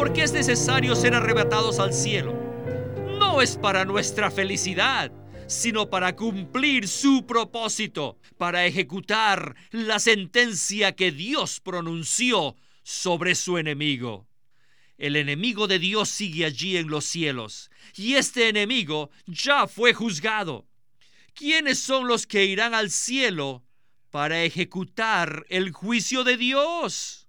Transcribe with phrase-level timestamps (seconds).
[0.00, 2.32] ¿Por qué es necesario ser arrebatados al cielo?
[3.18, 5.12] No es para nuestra felicidad,
[5.46, 14.26] sino para cumplir su propósito, para ejecutar la sentencia que Dios pronunció sobre su enemigo.
[14.96, 20.66] El enemigo de Dios sigue allí en los cielos, y este enemigo ya fue juzgado.
[21.34, 23.64] ¿Quiénes son los que irán al cielo
[24.10, 27.28] para ejecutar el juicio de Dios?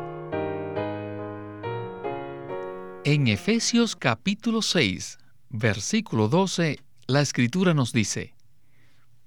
[3.03, 5.17] En Efesios capítulo 6,
[5.49, 8.35] versículo 12, la escritura nos dice,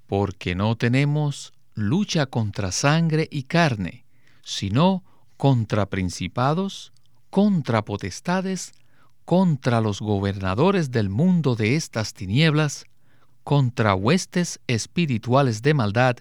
[0.06, 4.06] Porque no tenemos lucha contra sangre y carne,
[4.45, 5.02] sino
[5.36, 6.92] contra principados,
[7.30, 8.75] contra potestades,
[9.25, 12.84] contra los gobernadores del mundo de estas tinieblas,
[13.42, 16.19] contra huestes espirituales de maldad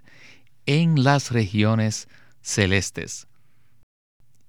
[0.65, 2.07] en las regiones
[2.41, 3.27] celestes.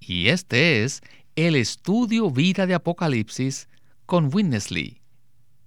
[0.01, 1.03] Y este es
[1.37, 3.69] el estudio Vida de Apocalipsis
[4.07, 5.01] con Witness Lee.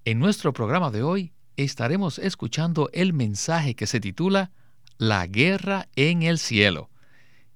[0.05, 4.51] En nuestro programa de hoy estaremos escuchando el mensaje que se titula
[4.97, 6.89] La guerra en el cielo.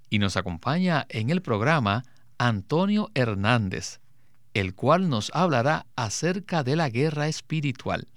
[0.09, 2.03] Y nos acompaña en el programa
[2.37, 4.01] Antonio Hernández,
[4.53, 8.09] el cual nos hablará acerca de la guerra espiritual.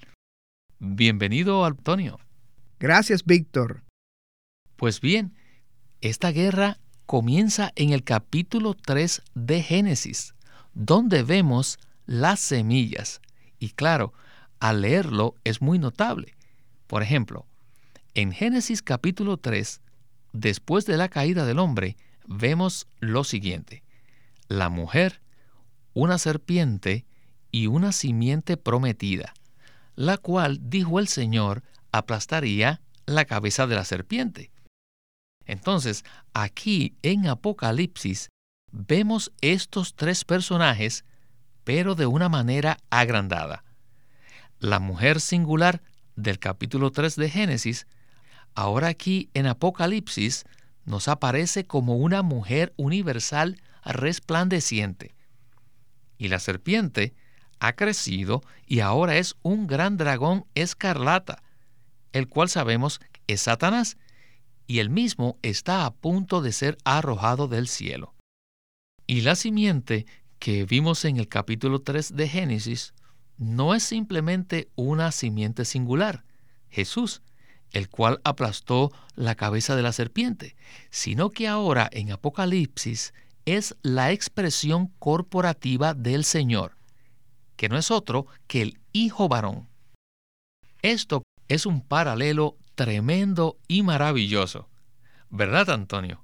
[0.80, 2.18] Bienvenido, Antonio.
[2.80, 3.84] Gracias, Víctor.
[4.74, 5.36] Pues bien,
[6.00, 10.34] esta guerra comienza en el capítulo 3 de Génesis,
[10.74, 13.20] donde vemos las semillas.
[13.58, 14.12] Y claro,
[14.60, 16.34] al leerlo es muy notable.
[16.86, 17.46] Por ejemplo,
[18.14, 19.80] en Génesis capítulo 3,
[20.32, 23.82] después de la caída del hombre, vemos lo siguiente.
[24.48, 25.20] La mujer,
[25.94, 27.04] una serpiente
[27.50, 29.34] y una simiente prometida,
[29.96, 31.62] la cual, dijo el Señor,
[31.92, 34.50] aplastaría la cabeza de la serpiente.
[35.46, 38.28] Entonces, aquí en Apocalipsis
[38.72, 41.04] vemos estos tres personajes,
[41.64, 43.64] pero de una manera agrandada.
[44.58, 45.82] La mujer singular
[46.16, 47.86] del capítulo 3 de Génesis,
[48.54, 50.44] ahora aquí en Apocalipsis
[50.84, 55.14] nos aparece como una mujer universal resplandeciente.
[56.18, 57.14] Y la serpiente
[57.60, 61.42] ha crecido y ahora es un gran dragón escarlata,
[62.12, 63.96] el cual sabemos es Satanás,
[64.66, 68.14] y el mismo está a punto de ser arrojado del cielo.
[69.06, 70.06] Y la simiente
[70.38, 72.94] que vimos en el capítulo 3 de Génesis
[73.36, 76.24] no es simplemente una simiente singular,
[76.70, 77.22] Jesús,
[77.72, 80.56] el cual aplastó la cabeza de la serpiente,
[80.90, 83.12] sino que ahora en Apocalipsis
[83.44, 86.76] es la expresión corporativa del Señor,
[87.56, 89.68] que no es otro que el Hijo varón.
[90.82, 94.68] Esto es un paralelo tremendo y maravilloso.
[95.30, 96.22] ¿Verdad, Antonio?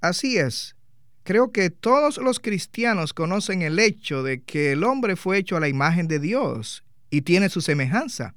[0.00, 0.76] Así es.
[1.22, 5.60] Creo que todos los cristianos conocen el hecho de que el hombre fue hecho a
[5.60, 8.34] la imagen de Dios y tiene su semejanza.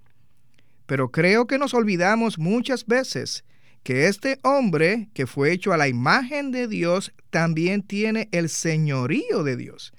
[0.85, 3.45] Pero creo que nos olvidamos muchas veces
[3.83, 9.43] que este hombre que fue hecho a la imagen de Dios también tiene el señorío
[9.43, 9.93] de Dios.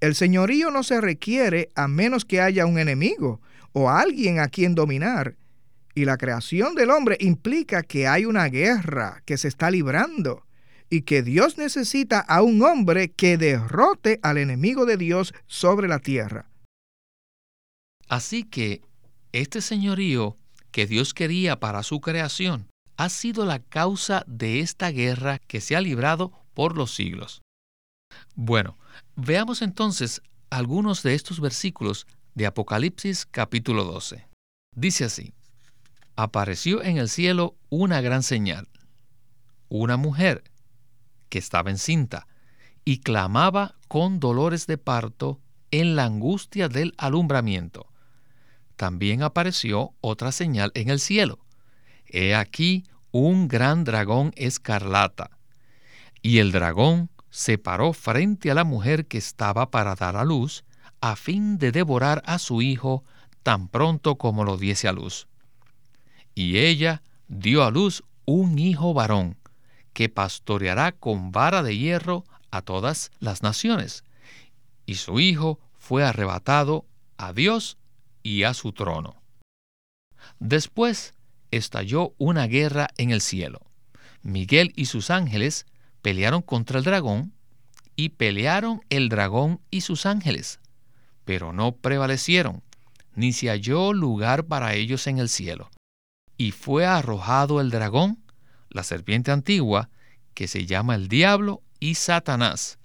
[0.00, 3.40] El señorío no se requiere a menos que haya un enemigo
[3.72, 5.36] o alguien a quien dominar.
[5.94, 10.44] Y la creación del hombre implica que hay una guerra que se está librando
[10.90, 15.98] y que Dios necesita a un hombre que derrote al enemigo de Dios sobre la
[15.98, 16.50] tierra.
[18.08, 18.82] Así que
[19.32, 20.36] este señorío
[20.70, 25.76] que Dios quería para su creación ha sido la causa de esta guerra que se
[25.76, 27.42] ha librado por los siglos.
[28.34, 28.78] Bueno,
[29.16, 34.28] veamos entonces algunos de estos versículos de Apocalipsis capítulo 12.
[34.76, 35.32] Dice así,
[36.16, 38.68] apareció en el cielo una gran señal,
[39.68, 40.44] una mujer
[41.28, 42.26] que estaba encinta
[42.84, 45.40] y clamaba con dolores de parto
[45.70, 47.88] en la angustia del alumbramiento.
[48.76, 51.38] También apareció otra señal en el cielo.
[52.06, 55.30] He aquí un gran dragón escarlata.
[56.22, 60.64] Y el dragón se paró frente a la mujer que estaba para dar a luz,
[61.00, 63.04] a fin de devorar a su hijo
[63.42, 65.26] tan pronto como lo diese a luz.
[66.34, 69.36] Y ella dio a luz un hijo varón,
[69.92, 74.04] que pastoreará con vara de hierro a todas las naciones,
[74.86, 76.86] y su hijo fue arrebatado
[77.16, 77.78] a Dios
[78.22, 79.22] y a su trono.
[80.38, 81.14] Después
[81.50, 83.60] estalló una guerra en el cielo.
[84.22, 85.66] Miguel y sus ángeles
[86.02, 87.32] pelearon contra el dragón
[87.96, 90.60] y pelearon el dragón y sus ángeles,
[91.24, 92.62] pero no prevalecieron,
[93.14, 95.70] ni se halló lugar para ellos en el cielo.
[96.36, 98.22] Y fue arrojado el dragón,
[98.68, 99.90] la serpiente antigua,
[100.34, 102.78] que se llama el diablo y Satanás,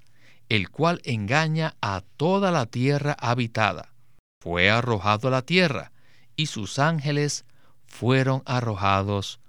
[0.50, 3.94] el cual engaña a toda la tierra habitada.
[4.42, 5.92] Fue arrojado a la tierra,
[6.36, 7.46] y sus ángeles
[7.86, 9.40] fueron arrojados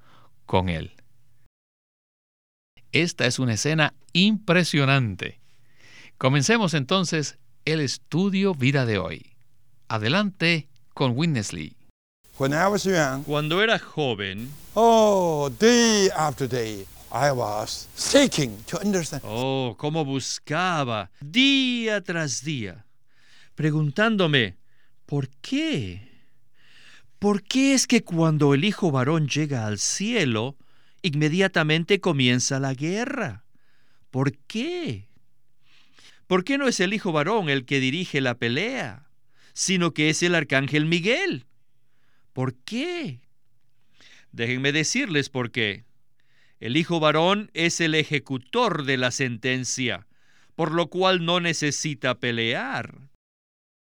[0.46, 0.94] con él.
[2.92, 5.40] Esta es una escena impresionante.
[6.18, 9.36] Comencemos entonces el estudio vida de hoy.
[9.88, 11.76] Adelante con Winnesley.
[12.40, 19.22] Cuando era joven, oh, day after day, I was seeking to understand.
[19.26, 22.86] Oh, cómo buscaba día tras día,
[23.54, 24.56] preguntándome,
[25.04, 26.08] ¿por qué?
[27.18, 30.56] ¿Por qué es que cuando el hijo varón llega al cielo,
[31.02, 33.44] inmediatamente comienza la guerra?
[34.10, 35.08] ¿Por qué?
[36.26, 39.10] ¿Por qué no es el hijo varón el que dirige la pelea,
[39.52, 41.44] sino que es el arcángel Miguel?
[42.40, 43.20] ¿Por qué?
[44.32, 45.84] Déjenme decirles por qué.
[46.58, 50.06] El hijo varón es el ejecutor de la sentencia,
[50.54, 53.10] por lo cual no necesita pelear.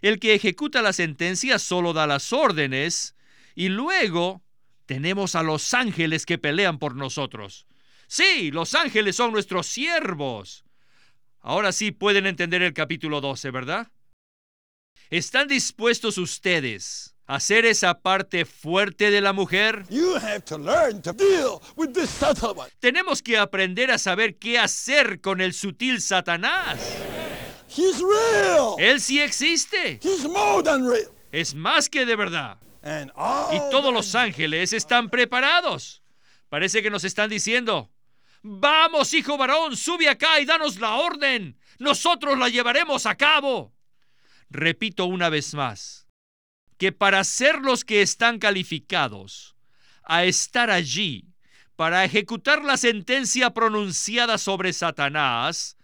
[0.01, 3.17] El que ejecuta la sentencia solo da las órdenes
[3.57, 4.45] y luego
[4.87, 7.67] tenemos a los ángeles que pelean por nosotros.
[8.07, 10.65] Sí, los ángeles son nuestros siervos.
[11.41, 13.91] Ahora sí pueden entender el capítulo 12, ¿verdad?
[15.11, 19.85] ¿Están dispuestos ustedes a ser esa parte fuerte de la mujer?
[22.81, 26.79] Tenemos que aprender a saber qué hacer con el sutil Satanás.
[28.79, 30.01] Él sí existe.
[31.33, 32.59] Es más que de verdad.
[33.53, 36.03] Y todos los ángeles están preparados.
[36.51, 37.91] Parece que nos están diciendo,
[38.43, 41.59] vamos, hijo varón, sube acá y danos la orden.
[41.79, 43.75] Nosotros la llevaremos a cabo.
[44.51, 46.04] Repito una vez más,
[46.85, 49.57] que para ser los que están calificados
[50.03, 51.31] a estar allí,
[51.77, 55.79] para ejecutar la sentencia pronunciada sobre Satanás,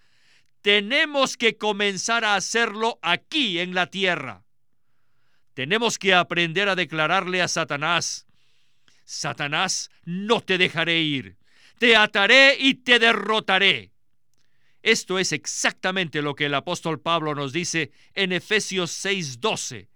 [0.61, 4.44] tenemos que comenzar a hacerlo aquí en la tierra.
[5.55, 8.26] Tenemos que aprender a declararle a Satanás,
[9.06, 11.38] Satanás, no te dejaré ir,
[11.79, 13.91] te ataré y te derrotaré.
[14.82, 19.89] Esto es exactamente lo que el apóstol Pablo nos dice en Efesios 6:12,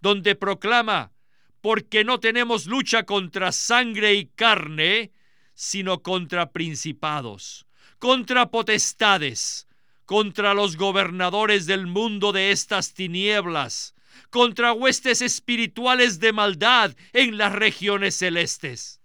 [0.00, 1.12] donde proclama,
[1.60, 5.12] porque no tenemos lucha contra sangre y carne,
[5.54, 7.66] sino contra principados,
[7.98, 9.68] contra potestades,
[10.06, 13.94] contra los gobernadores del mundo de estas tinieblas,
[14.30, 19.00] contra huestes espirituales de maldad en las regiones celestes.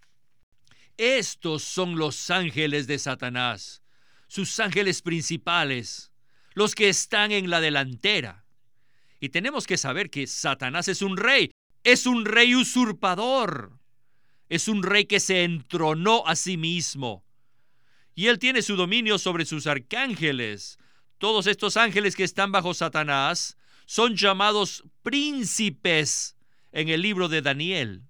[0.98, 3.84] Estos son los ángeles de Satanás,
[4.28, 6.12] sus ángeles principales,
[6.54, 8.45] los que están en la delantera.
[9.26, 11.50] Y tenemos que saber que Satanás es un rey,
[11.84, 13.72] es un rey usurpador,
[14.50, 17.26] es un rey que se entronó a sí mismo.
[18.14, 20.78] Y él tiene su dominio sobre sus arcángeles.
[21.18, 26.38] Todos estos ángeles que están bajo Satanás son llamados príncipes
[26.72, 28.04] en el libro de Daniel.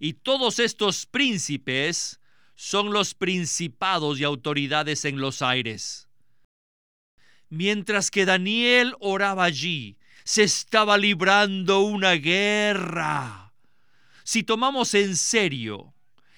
[0.00, 2.18] Y todos estos príncipes
[2.56, 6.08] son los principados y autoridades en los aires.
[7.50, 9.96] Mientras que Daniel oraba allí,
[10.26, 13.52] se estaba librando una guerra.
[14.24, 15.94] Si tomamos en serio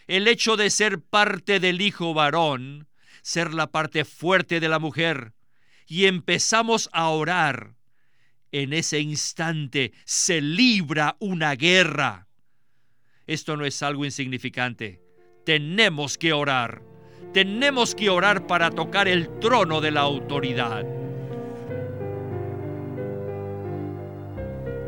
[0.07, 2.87] el hecho de ser parte del hijo varón,
[3.23, 5.33] ser la parte fuerte de la mujer,
[5.87, 7.77] y empezamos a orar,
[8.53, 12.29] en ese instante se libra una guerra.
[13.27, 15.01] Esto no es algo insignificante.
[15.47, 16.83] Tenemos que orar.
[17.33, 20.98] Tenemos que orar para tocar el trono de la autoridad.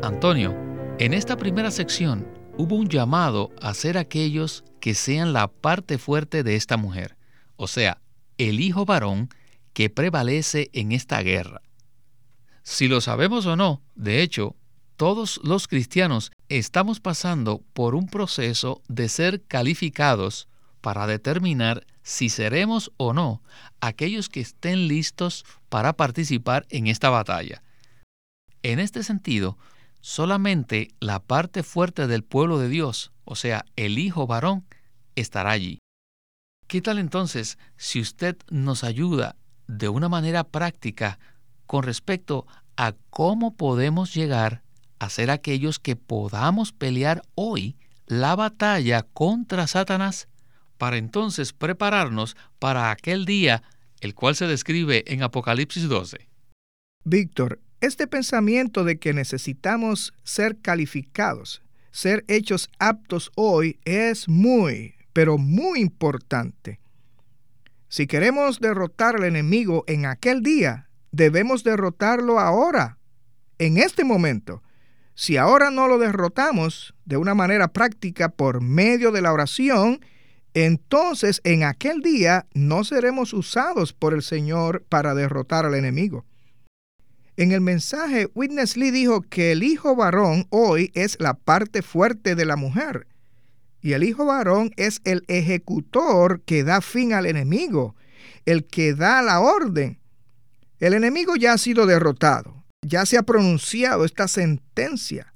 [0.03, 0.57] Antonio,
[0.97, 2.27] en esta primera sección
[2.57, 7.17] hubo un llamado a ser aquellos que sean la parte fuerte de esta mujer,
[7.55, 8.01] o sea,
[8.39, 9.29] el hijo varón
[9.73, 11.61] que prevalece en esta guerra.
[12.63, 14.55] Si lo sabemos o no, de hecho,
[14.95, 20.47] todos los cristianos estamos pasando por un proceso de ser calificados
[20.81, 23.43] para determinar si seremos o no
[23.81, 27.61] aquellos que estén listos para participar en esta batalla.
[28.63, 29.57] En este sentido,
[30.01, 34.65] solamente la parte fuerte del pueblo de Dios, o sea, el Hijo varón,
[35.15, 35.79] estará allí.
[36.67, 39.35] ¿Qué tal entonces si usted nos ayuda
[39.67, 41.19] de una manera práctica
[41.65, 44.63] con respecto a cómo podemos llegar
[44.99, 47.77] a ser aquellos que podamos pelear hoy
[48.07, 50.27] la batalla contra Satanás
[50.77, 53.63] para entonces prepararnos para aquel día
[54.01, 56.27] el cual se describe en Apocalipsis 12.
[57.03, 61.61] Víctor, este pensamiento de que necesitamos ser calificados,
[61.91, 66.79] ser hechos aptos hoy, es muy, pero muy importante.
[67.89, 72.97] Si queremos derrotar al enemigo en aquel día, debemos derrotarlo ahora,
[73.57, 74.63] en este momento.
[75.13, 79.99] Si ahora no lo derrotamos de una manera práctica por medio de la oración,
[80.53, 86.25] entonces en aquel día no seremos usados por el Señor para derrotar al enemigo.
[87.41, 92.35] En el mensaje, Witness Lee dijo que el hijo varón hoy es la parte fuerte
[92.35, 93.07] de la mujer.
[93.81, 97.95] Y el hijo varón es el ejecutor que da fin al enemigo,
[98.45, 99.97] el que da la orden.
[100.79, 105.33] El enemigo ya ha sido derrotado, ya se ha pronunciado esta sentencia.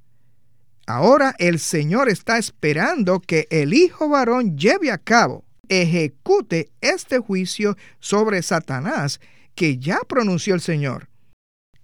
[0.86, 7.76] Ahora el Señor está esperando que el hijo varón lleve a cabo, ejecute este juicio
[7.98, 9.20] sobre Satanás
[9.56, 11.08] que ya pronunció el Señor.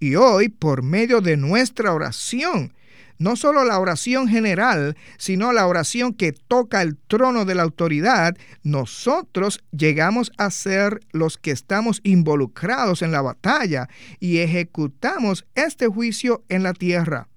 [0.03, 2.75] Y hoy, por medio de nuestra oración,
[3.19, 8.37] no solo la oración general, sino la oración que toca el trono de la autoridad,
[8.65, 16.43] nosotros llegamos a ser los que estamos involucrados en la batalla y ejecutamos este juicio
[16.49, 17.29] en la tierra.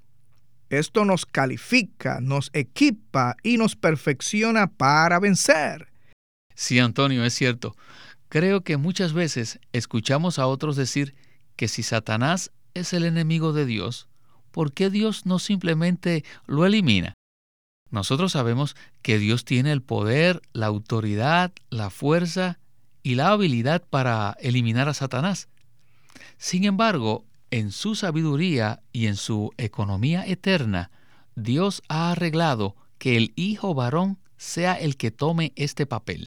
[0.71, 5.89] Esto nos califica, nos equipa y nos perfecciona para vencer.
[6.55, 7.75] Sí, Antonio, es cierto.
[8.27, 11.13] Creo que muchas veces escuchamos a otros decir
[11.55, 14.07] que si Satanás es el enemigo de Dios,
[14.51, 17.13] ¿por qué Dios no simplemente lo elimina?
[17.89, 22.59] Nosotros sabemos que Dios tiene el poder, la autoridad, la fuerza
[23.03, 25.47] y la habilidad para eliminar a Satanás.
[26.37, 30.91] Sin embargo, en su sabiduría y en su economía eterna,
[31.35, 36.25] Dios ha arreglado que el hijo varón sea el que tome este papel.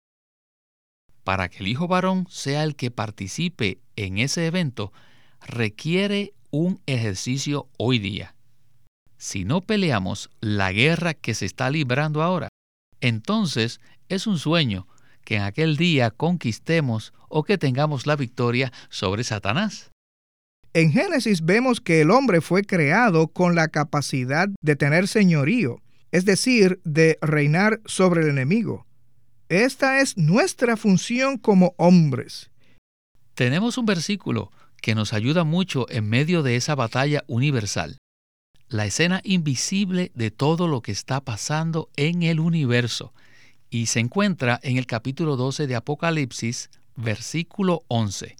[1.23, 4.93] Para que el hijo varón sea el que participe en ese evento,
[5.45, 8.35] requiere un ejercicio hoy día.
[9.17, 12.49] Si no peleamos la guerra que se está librando ahora,
[13.01, 13.79] entonces
[14.09, 14.87] es un sueño
[15.23, 19.91] que en aquel día conquistemos o que tengamos la victoria sobre Satanás.
[20.73, 26.23] En Génesis vemos que el hombre fue creado con la capacidad de tener señorío, es
[26.23, 28.85] decir, de reinar sobre el enemigo.
[29.49, 32.51] Esta es nuestra función como hombres.
[33.33, 34.51] Tenemos un versículo
[34.87, 37.97] que nos ayuda mucho en medio de esa batalla universal.
[38.69, 43.13] La escena invisible de todo lo que está pasando en el universo.
[43.69, 48.37] Y se encuentra en el capítulo 12 de Apocalipsis, versículo 11.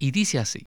[0.00, 0.66] Y dice así,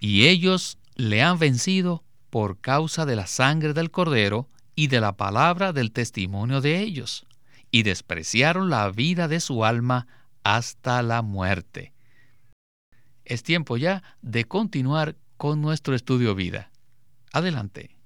[0.00, 5.18] Y ellos le han vencido por causa de la sangre del cordero y de la
[5.18, 7.26] palabra del testimonio de ellos,
[7.70, 10.06] y despreciaron la vida de su alma
[10.44, 11.93] hasta la muerte
[13.24, 16.70] es tiempo ya de continuar con nuestro estudio vida.
[17.32, 17.96] Adelante.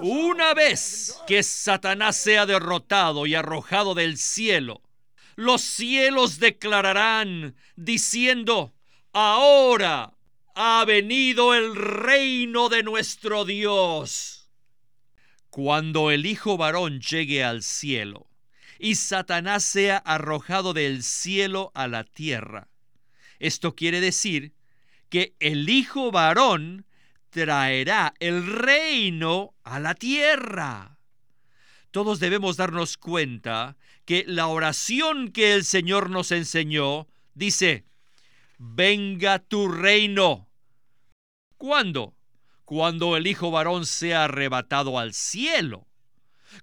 [0.00, 4.82] Una vez que Satanás sea derrotado y arrojado del cielo,
[5.36, 8.74] los cielos declararán diciendo,
[9.12, 10.12] ahora
[10.54, 14.50] ha venido el reino de nuestro Dios.
[15.50, 18.26] Cuando el Hijo varón llegue al cielo,
[18.78, 22.68] y Satanás sea arrojado del cielo a la tierra.
[23.38, 24.52] Esto quiere decir
[25.08, 26.86] que el Hijo varón
[27.30, 30.98] traerá el reino a la tierra.
[31.90, 37.84] Todos debemos darnos cuenta que la oración que el Señor nos enseñó dice,
[38.58, 40.48] venga tu reino.
[41.56, 42.14] ¿Cuándo?
[42.64, 45.86] Cuando el Hijo varón sea arrebatado al cielo.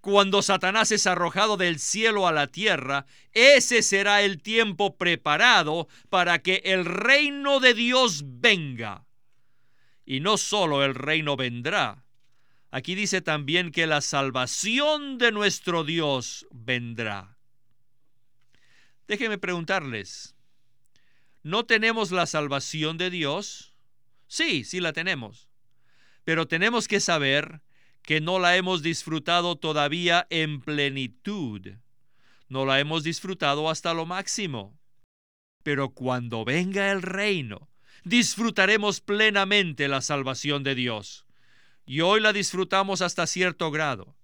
[0.02, 6.40] Cuando Satanás es arrojado del cielo a la tierra, ese será el tiempo preparado para
[6.40, 9.06] que el reino de Dios venga.
[10.06, 12.04] Y no solo el reino vendrá,
[12.72, 17.38] aquí dice también que la salvación de nuestro Dios vendrá.
[19.08, 20.36] Déjenme preguntarles,
[21.44, 23.76] ¿no tenemos la salvación de Dios?
[24.28, 25.50] Sí, sí la tenemos.
[26.24, 27.62] Pero tenemos que saber
[28.04, 31.72] que no la hemos disfrutado todavía en plenitud.
[32.50, 34.78] No la hemos disfrutado hasta lo máximo.
[35.64, 37.70] Pero cuando venga el reino,
[38.04, 41.26] disfrutaremos plenamente la salvación de Dios.
[41.86, 44.16] Y hoy la disfrutamos hasta cierto grado.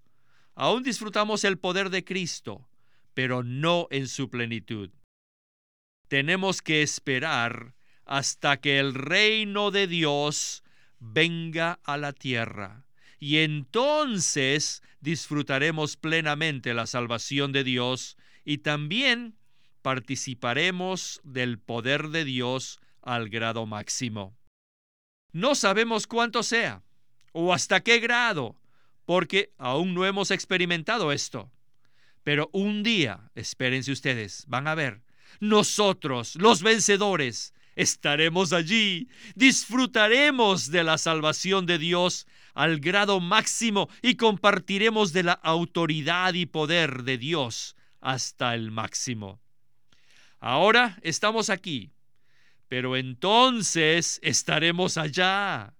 [0.55, 2.69] Aún disfrutamos el poder de Cristo,
[3.13, 4.91] pero no en su plenitud.
[6.09, 10.63] tenemos que esperar hasta que el reino de Dios
[10.99, 12.83] venga a la tierra.
[13.19, 19.35] Y entonces disfrutaremos plenamente la salvación de Dios y también
[19.81, 24.37] participaremos del poder de Dios al grado máximo.
[25.31, 26.83] No sabemos cuánto sea
[27.31, 28.55] o hasta qué grado,
[29.05, 31.51] porque aún no hemos experimentado esto.
[32.23, 35.01] Pero un día, espérense ustedes, van a ver,
[35.39, 42.27] nosotros, los vencedores, estaremos allí, disfrutaremos de la salvación de Dios
[42.59, 49.39] al grado máximo y compartiremos de la autoridad y poder de Dios hasta el máximo.
[50.41, 51.93] Ahora estamos aquí,
[52.67, 55.73] pero entonces estaremos allá.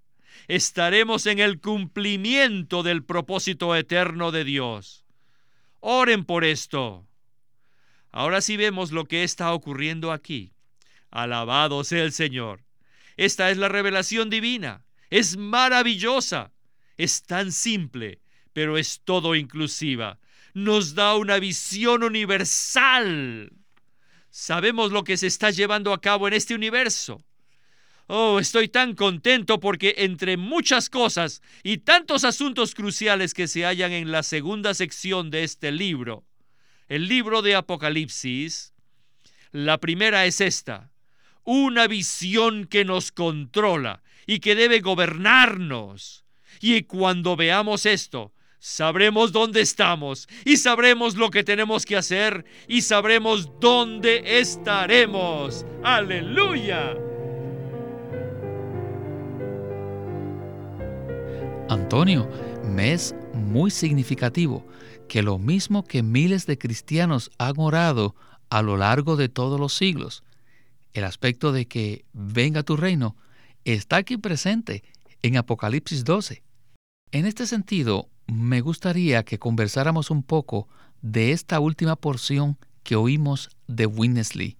[0.48, 5.03] Estaremos en el cumplimiento del propósito eterno de Dios.
[5.81, 7.05] Oren por esto.
[8.09, 10.53] Ahora sí vemos lo que está ocurriendo aquí.
[11.12, 12.63] Alabado sea el Señor.
[13.17, 14.86] Esta es la revelación divina.
[15.09, 16.53] Es maravillosa.
[16.99, 18.19] Es tan simple,
[18.51, 20.19] pero es todo inclusiva.
[20.53, 23.53] Nos da una visión universal.
[24.29, 27.23] Sabemos lo que se está llevando a cabo en este universo.
[28.07, 33.93] Oh, estoy tan contento porque entre muchas cosas y tantos asuntos cruciales que se hallan
[33.93, 36.25] en la segunda sección de este libro,
[36.89, 38.73] el libro de Apocalipsis,
[39.53, 40.91] la primera es esta
[41.45, 46.25] una visión que nos controla y que debe gobernarnos.
[46.59, 52.81] Y cuando veamos esto, sabremos dónde estamos y sabremos lo que tenemos que hacer y
[52.81, 55.65] sabremos dónde estaremos.
[55.83, 56.95] Aleluya.
[61.69, 62.27] Antonio,
[62.65, 64.65] me es muy significativo
[65.07, 68.15] que lo mismo que miles de cristianos han orado
[68.49, 70.23] a lo largo de todos los siglos,
[70.93, 73.15] el aspecto de que venga tu reino
[73.65, 74.84] está aquí presente
[75.21, 76.41] en Apocalipsis 12.
[77.12, 80.67] En este sentido, me gustaría que conversáramos un poco
[81.02, 84.58] de esta última porción que oímos de Winnesley.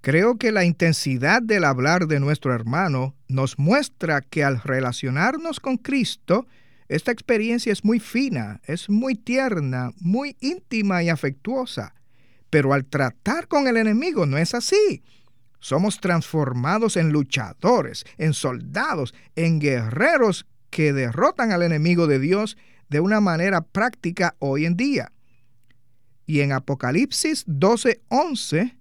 [0.00, 5.76] Creo que la intensidad del hablar de nuestro hermano nos muestra que al relacionarnos con
[5.76, 6.46] Cristo,
[6.88, 11.94] esta experiencia es muy fina, es muy tierna, muy íntima y afectuosa.
[12.48, 15.02] Pero al tratar con el enemigo no es así.
[15.60, 22.56] Somos transformados en luchadores, en soldados, en guerreros que derrotan al enemigo de Dios
[22.88, 25.12] de una manera práctica hoy en día.
[26.26, 28.76] Y en Apocalipsis 12:11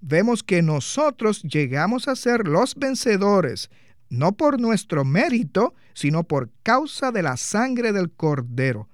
[0.00, 3.70] vemos que nosotros llegamos a ser los vencedores,
[4.10, 8.88] no por nuestro mérito, sino por causa de la sangre del Cordero.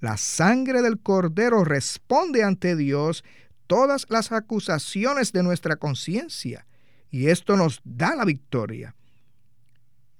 [0.00, 3.24] La sangre del Cordero responde ante Dios
[3.66, 6.66] todas las acusaciones de nuestra conciencia
[7.10, 8.94] y esto nos da la victoria.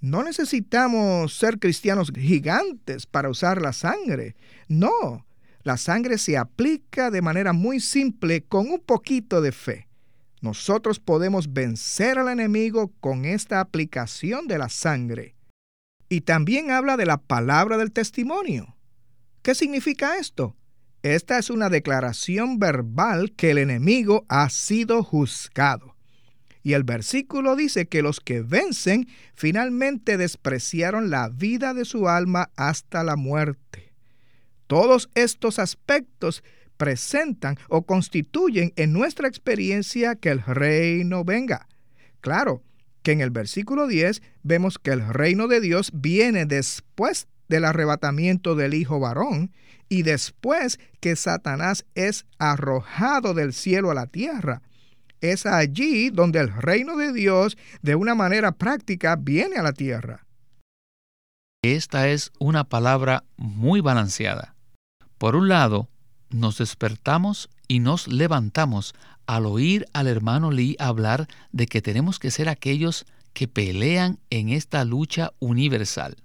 [0.01, 4.37] No necesitamos ser cristianos gigantes para usar la sangre.
[4.69, 5.27] No,
[5.63, 9.89] la sangre se aplica de manera muy simple con un poquito de fe.
[10.41, 15.35] Nosotros podemos vencer al enemigo con esta aplicación de la sangre.
[16.09, 18.77] Y también habla de la palabra del testimonio.
[19.43, 20.55] ¿Qué significa esto?
[21.03, 25.96] Esta es una declaración verbal que el enemigo ha sido juzgado.
[26.67, 32.51] Y el versículo dice que los que vencen finalmente despreciaron la vida de su alma
[32.57, 33.93] hasta la muerte.
[34.67, 36.43] Todos estos aspectos
[36.77, 41.69] presentan o constituyen en nuestra experiencia que el reino venga.
[42.21, 42.65] Claro
[43.05, 48.57] que en el versículo 10 vemos que el reino de Dios viene después del arrebatamiento
[48.57, 49.53] del Hijo varón
[49.89, 54.63] y después que Satanás es arrojado del cielo a la tierra.
[55.21, 60.27] Es allí donde el reino de Dios de una manera práctica viene a la tierra.
[61.63, 64.55] Esta es una palabra muy balanceada.
[65.19, 65.89] Por un lado,
[66.31, 68.95] nos despertamos y nos levantamos
[69.27, 74.51] al oír al hermano Lee hablar de que tenemos que ser aquellos que pelean en
[74.51, 76.17] esta lucha universal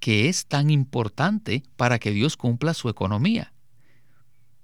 [0.00, 3.52] que es tan importante para que Dios cumpla su economía.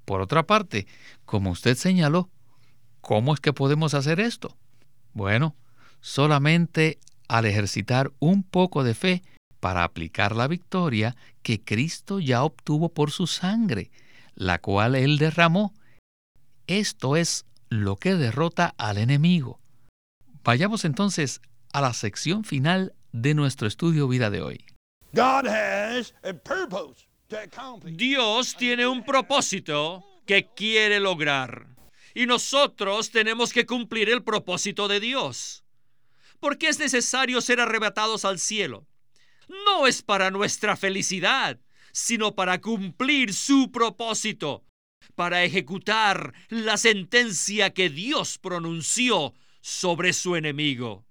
[0.04, 0.86] Por otra parte,
[1.24, 2.30] como usted señaló,
[3.04, 4.56] ¿cómo es que podemos hacer esto?
[5.12, 5.54] Bueno,
[6.00, 9.22] solamente al ejercitar un poco de fe
[9.60, 13.90] para aplicar la victoria que Cristo ya obtuvo por su sangre,
[14.34, 15.74] la cual Él derramó.
[16.66, 19.60] Esto es lo que derrota al enemigo.
[20.42, 24.64] Vayamos entonces a la sección final de nuestro estudio vida de hoy.
[27.84, 31.73] Dios tiene un propósito que quiere lograr.
[32.14, 35.64] Y nosotros tenemos que cumplir el propósito de Dios.
[36.38, 38.86] ¿Por qué es necesario ser arrebatados al cielo?
[39.66, 41.58] No es para nuestra felicidad,
[41.92, 44.64] sino para cumplir su propósito,
[45.14, 51.04] para ejecutar la sentencia que Dios pronunció sobre su enemigo.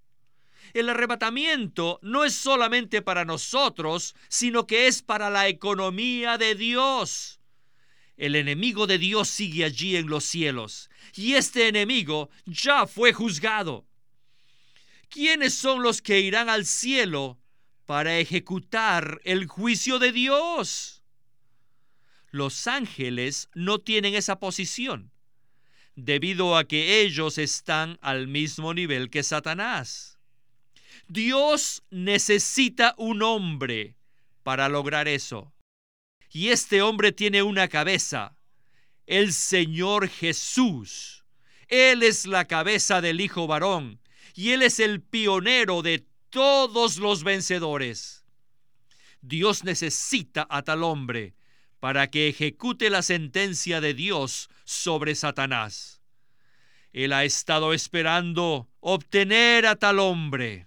[0.74, 7.40] El arrebatamiento no es solamente para nosotros, sino que es para la economía de Dios.
[8.18, 13.86] El enemigo de Dios sigue allí en los cielos, y este enemigo ya fue juzgado.
[15.10, 17.40] ¿Quiénes son los que irán al cielo
[17.86, 21.04] para ejecutar el juicio de Dios?
[22.30, 25.12] Los ángeles no tienen esa posición,
[25.96, 30.18] debido a que ellos están al mismo nivel que Satanás.
[31.08, 33.98] Dios necesita un hombre
[34.44, 35.54] para lograr eso.
[36.34, 38.36] Y este hombre tiene una cabeza,
[39.06, 41.24] el Señor Jesús.
[41.68, 44.02] Él es la cabeza del Hijo varón
[44.34, 48.26] y Él es el pionero de todos los vencedores.
[49.22, 51.36] Dios necesita a tal hombre
[51.80, 56.02] para que ejecute la sentencia de Dios sobre Satanás.
[56.94, 60.66] Él ha estado esperando obtener a tal hombre.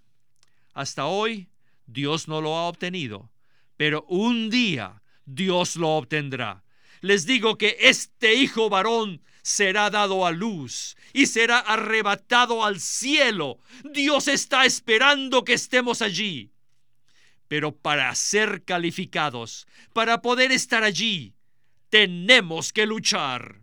[0.74, 1.48] Hasta hoy
[1.86, 3.32] Dios no lo ha obtenido,
[3.76, 6.64] pero un día Dios lo obtendrá.
[7.02, 13.60] Les digo que este hijo varón será dado a luz y será arrebatado al cielo.
[13.84, 16.50] Dios está esperando que estemos allí.
[17.48, 21.34] Pero para ser calificados, para poder estar allí,
[21.90, 23.62] tenemos que luchar.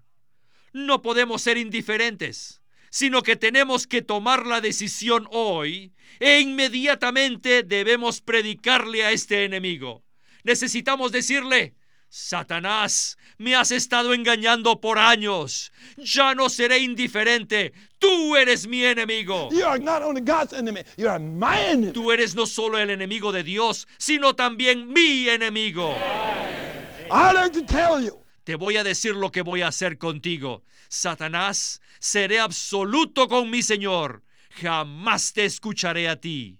[0.71, 8.21] No podemos ser indiferentes, sino que tenemos que tomar la decisión hoy e inmediatamente debemos
[8.21, 10.02] predicarle a este enemigo.
[10.43, 11.75] Necesitamos decirle,
[12.09, 15.71] Satanás, me has estado engañando por años.
[15.97, 17.73] Ya no seré indiferente.
[17.97, 19.49] Tú eres mi enemigo.
[19.51, 21.91] You are not only God's enemy, you are my enemy.
[21.91, 25.95] Tú eres no solo el enemigo de Dios, sino también mi enemigo.
[27.09, 30.63] I like to tell you, Te voy a decir lo que voy a hacer contigo.
[30.89, 34.21] Satanás, seré absoluto con mi Señor.
[34.61, 36.59] Jamás te escucharé a ti.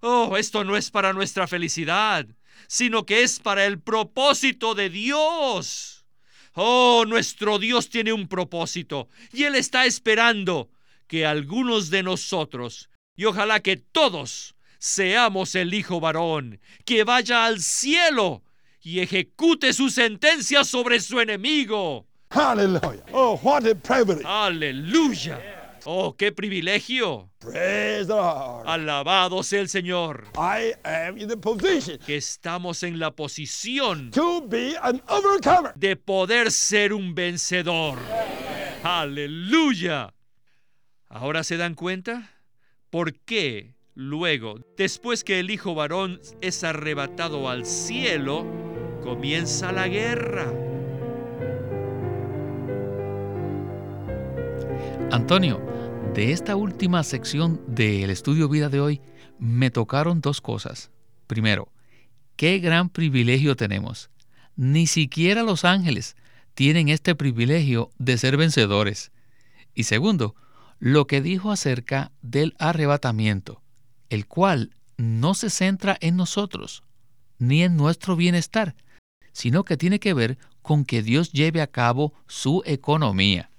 [0.00, 2.26] Oh, esto no es para nuestra felicidad,
[2.68, 6.06] sino que es para el propósito de Dios.
[6.54, 10.70] Oh, nuestro Dios tiene un propósito y Él está esperando
[11.08, 17.60] que algunos de nosotros, y ojalá que todos, seamos el Hijo varón, que vaya al
[17.60, 18.44] cielo
[18.80, 22.06] y ejecute su sentencia sobre su enemigo.
[22.30, 23.04] hallelujah.
[23.12, 24.24] Oh, what a privilege.
[24.24, 25.57] Aleluya.
[25.90, 27.30] Oh, qué privilegio.
[27.38, 28.68] Praise the Lord.
[28.68, 30.26] Alabado sea el Señor.
[30.36, 35.72] I am in the position Que estamos en la posición to be an overcomer.
[35.76, 37.98] de poder ser un vencedor.
[38.82, 40.12] Aleluya.
[41.08, 42.32] ¿Ahora se dan cuenta?
[42.90, 48.44] ¿Por qué luego, después que el hijo varón es arrebatado al cielo,
[49.02, 50.52] comienza la guerra?
[55.10, 55.60] Antonio,
[56.18, 59.00] de esta última sección del estudio vida de hoy,
[59.38, 60.90] me tocaron dos cosas.
[61.28, 61.70] Primero,
[62.34, 64.10] qué gran privilegio tenemos.
[64.56, 66.16] Ni siquiera los ángeles
[66.54, 69.12] tienen este privilegio de ser vencedores.
[69.76, 70.34] Y segundo,
[70.80, 73.62] lo que dijo acerca del arrebatamiento,
[74.10, 76.82] el cual no se centra en nosotros,
[77.38, 78.74] ni en nuestro bienestar,
[79.30, 83.52] sino que tiene que ver con que Dios lleve a cabo su economía.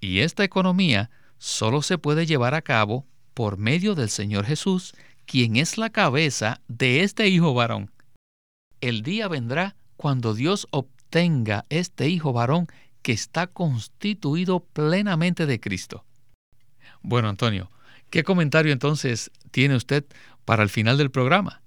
[0.00, 1.10] Y esta economía
[1.40, 6.60] solo se puede llevar a cabo por medio del Señor Jesús, quien es la cabeza
[6.68, 7.90] de este hijo varón.
[8.80, 12.68] El día vendrá cuando Dios obtenga este hijo varón
[13.02, 16.04] que está constituido plenamente de Cristo.
[17.00, 17.70] Bueno, Antonio,
[18.10, 20.04] ¿qué comentario entonces tiene usted
[20.44, 21.62] para el final del programa?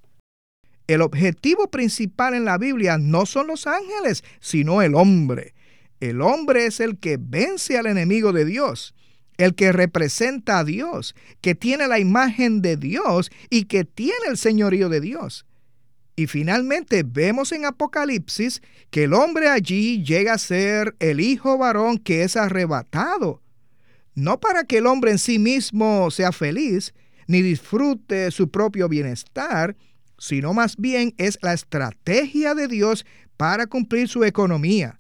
[0.86, 5.56] El objetivo principal en la Biblia no son los ángeles, sino el hombre.
[6.00, 8.94] El hombre es el que vence al enemigo de Dios,
[9.38, 14.38] el que representa a Dios, que tiene la imagen de Dios y que tiene el
[14.38, 15.46] señorío de Dios.
[16.16, 21.98] Y finalmente vemos en Apocalipsis que el hombre allí llega a ser el hijo varón
[21.98, 23.42] que es arrebatado.
[24.14, 26.94] No para que el hombre en sí mismo sea feliz,
[27.28, 29.76] ni disfrute su propio bienestar,
[30.20, 35.00] sino más bien es la estrategia de Dios para cumplir su economía,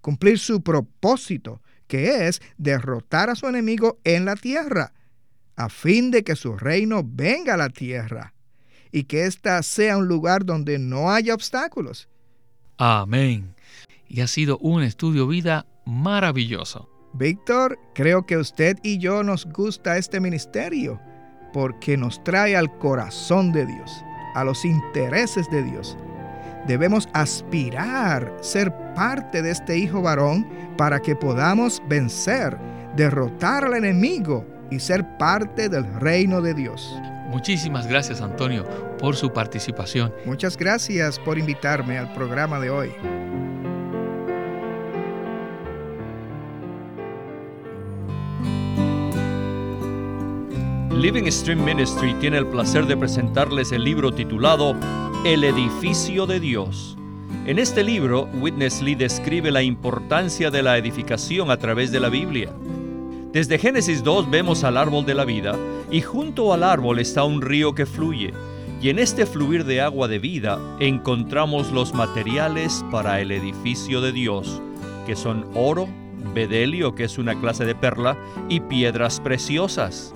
[0.00, 4.92] cumplir su propósito, que es derrotar a su enemigo en la tierra,
[5.56, 8.34] a fin de que su reino venga a la tierra
[8.90, 12.08] y que ésta sea un lugar donde no haya obstáculos.
[12.76, 13.54] Amén.
[14.08, 16.90] Y ha sido un estudio vida maravilloso.
[17.12, 21.00] Víctor, creo que usted y yo nos gusta este ministerio
[21.52, 25.96] porque nos trae al corazón de Dios, a los intereses de Dios.
[26.66, 30.46] Debemos aspirar ser parte de este hijo varón
[30.76, 32.56] para que podamos vencer,
[32.96, 36.94] derrotar al enemigo y ser parte del reino de Dios.
[37.28, 38.64] Muchísimas gracias Antonio
[38.98, 40.12] por su participación.
[40.24, 42.92] Muchas gracias por invitarme al programa de hoy.
[51.04, 54.74] Living Stream Ministry tiene el placer de presentarles el libro titulado
[55.22, 56.96] El edificio de Dios.
[57.44, 62.08] En este libro, Witness Lee describe la importancia de la edificación a través de la
[62.08, 62.54] Biblia.
[63.32, 65.58] Desde Génesis 2 vemos al árbol de la vida
[65.90, 68.32] y junto al árbol está un río que fluye.
[68.80, 74.12] Y en este fluir de agua de vida encontramos los materiales para el edificio de
[74.12, 74.62] Dios,
[75.04, 75.86] que son oro,
[76.32, 78.16] bedelio, que es una clase de perla,
[78.48, 80.14] y piedras preciosas.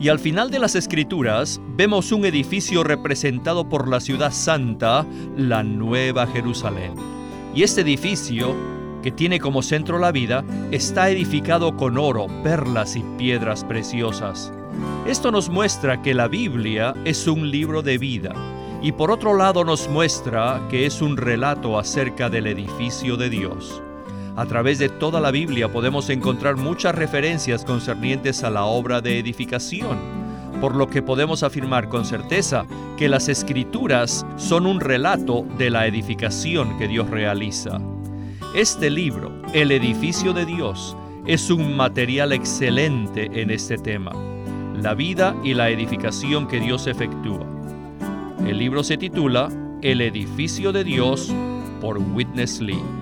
[0.00, 5.62] Y al final de las escrituras vemos un edificio representado por la ciudad santa, la
[5.62, 6.94] Nueva Jerusalén.
[7.54, 8.54] Y este edificio,
[9.02, 14.52] que tiene como centro la vida, está edificado con oro, perlas y piedras preciosas.
[15.06, 18.32] Esto nos muestra que la Biblia es un libro de vida
[18.82, 23.82] y por otro lado nos muestra que es un relato acerca del edificio de Dios.
[24.34, 29.18] A través de toda la Biblia podemos encontrar muchas referencias concernientes a la obra de
[29.18, 29.98] edificación,
[30.58, 32.64] por lo que podemos afirmar con certeza
[32.96, 37.78] que las escrituras son un relato de la edificación que Dios realiza.
[38.56, 44.12] Este libro, El edificio de Dios, es un material excelente en este tema,
[44.74, 47.46] la vida y la edificación que Dios efectúa.
[48.46, 49.50] El libro se titula
[49.82, 51.30] El edificio de Dios
[51.82, 53.01] por Witness Lee.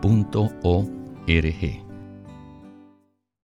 [0.00, 0.84] punto o
[1.26, 1.89] r g